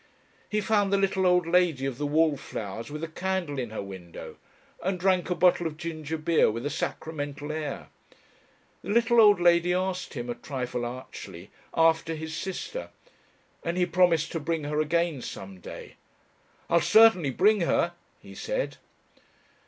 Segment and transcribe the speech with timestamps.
[0.49, 4.37] He found the little old lady of the wallflowers with a candle in her window,
[4.83, 7.89] and drank a bottle of ginger beer with a sacramental air.
[8.81, 12.89] The little old lady asked him, a trifle archly, after his sister,
[13.63, 15.97] and he promised to bring her again some day.
[16.67, 18.77] "I'll certainly bring her," he said.